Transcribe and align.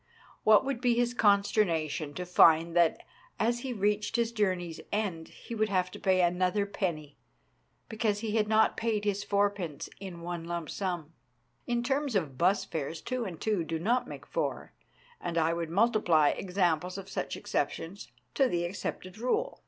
What 0.43 0.65
would 0.65 0.81
be 0.81 0.95
his 0.95 1.13
consternation 1.13 2.15
to 2.15 2.25
find 2.25 2.75
that, 2.75 3.03
as 3.39 3.57
ON 3.57 3.61
COMMON 3.61 3.61
SENSE 3.61 3.61
243 3.61 3.69
he 3.69 3.93
reached 3.93 4.15
his 4.15 4.31
journey's 4.31 4.81
end, 4.91 5.27
he 5.27 5.53
would 5.53 5.69
have 5.69 5.91
to 5.91 5.99
pay 5.99 6.21
another 6.21 6.65
penny 6.65 7.19
because 7.87 8.21
he 8.21 8.35
had 8.35 8.47
not 8.47 8.75
paid 8.75 9.05
his 9.05 9.23
fourpence 9.23 9.89
in 9.99 10.21
one 10.21 10.43
lump 10.45 10.71
sum? 10.71 11.13
In 11.67 11.83
terms 11.83 12.15
of 12.15 12.35
'bus 12.35 12.65
fares, 12.65 12.99
two 12.99 13.25
and 13.25 13.39
two 13.39 13.63
do 13.63 13.77
not 13.77 14.07
make 14.07 14.25
four, 14.25 14.73
and 15.19 15.37
I 15.37 15.53
would 15.53 15.69
multiply 15.69 16.29
examples 16.29 16.97
of 16.97 17.07
such 17.07 17.37
exceptions 17.37 18.07
to 18.33 18.47
the 18.47 18.65
accepted 18.65 19.19
rule. 19.19 19.59